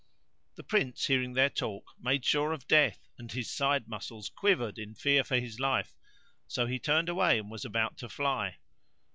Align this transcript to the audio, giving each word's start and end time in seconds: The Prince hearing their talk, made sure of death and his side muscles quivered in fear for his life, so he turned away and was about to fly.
The 0.55 0.63
Prince 0.63 1.05
hearing 1.05 1.33
their 1.33 1.51
talk, 1.51 1.83
made 1.99 2.25
sure 2.25 2.53
of 2.53 2.65
death 2.67 3.07
and 3.19 3.31
his 3.31 3.51
side 3.51 3.87
muscles 3.87 4.29
quivered 4.29 4.79
in 4.79 4.95
fear 4.95 5.23
for 5.23 5.39
his 5.39 5.59
life, 5.59 5.93
so 6.47 6.65
he 6.65 6.79
turned 6.79 7.07
away 7.07 7.37
and 7.37 7.51
was 7.51 7.65
about 7.65 7.99
to 7.99 8.09
fly. 8.09 8.57